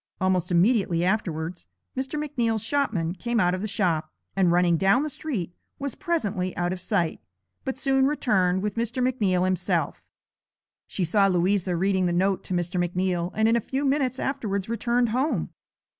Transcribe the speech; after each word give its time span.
Almost 0.19 0.49
immediately 0.51 1.05
afterwards 1.05 1.67
Mr. 1.95 2.19
McNeal's 2.19 2.63
shopman 2.63 3.13
came 3.13 3.39
out 3.39 3.53
of 3.53 3.61
the 3.61 3.67
shop, 3.67 4.11
and, 4.35 4.51
running 4.51 4.75
down 4.75 5.03
the 5.03 5.11
street, 5.11 5.53
was 5.77 5.93
presently 5.93 6.57
out 6.57 6.73
of 6.73 6.79
sight, 6.79 7.19
but 7.63 7.77
soon 7.77 8.07
returned 8.07 8.63
with 8.63 8.77
Mr. 8.77 9.03
McNeal 9.07 9.45
himself. 9.45 10.03
She 10.87 11.03
saw 11.03 11.27
Louisa 11.27 11.75
reading 11.75 12.07
the 12.07 12.13
note 12.13 12.43
to 12.45 12.55
Mr. 12.55 12.83
McNeal, 12.83 13.29
and 13.35 13.47
in 13.47 13.55
a 13.55 13.59
few 13.61 13.85
minutes 13.85 14.17
afterwards 14.17 14.67
returned 14.67 15.09
home. 15.09 15.51